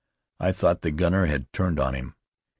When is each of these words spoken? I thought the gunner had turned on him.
I 0.39 0.51
thought 0.51 0.81
the 0.81 0.89
gunner 0.89 1.27
had 1.27 1.53
turned 1.53 1.79
on 1.79 1.93
him. 1.93 2.15